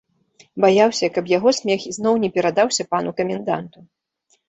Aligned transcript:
Баяўся, 0.65 1.09
каб 1.17 1.29
яго 1.37 1.53
смех 1.59 1.87
ізноў 1.91 2.19
не 2.27 2.33
перадаўся 2.41 2.83
пану 2.97 3.11
каменданту. 3.23 3.89